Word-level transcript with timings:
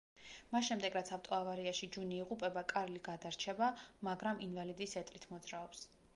მას 0.53 0.63
შემდეგ, 0.69 0.95
რაც 0.97 1.11
ავტოავარიაში 1.17 1.89
ჯუნი 1.97 2.17
იღუპება, 2.21 2.65
კარლი 2.73 3.03
გადარჩება, 3.09 3.69
მაგრამ 4.09 4.43
ინვალიდის 4.49 5.01
ეტლით 5.05 5.31
მოძრაობს. 5.37 5.89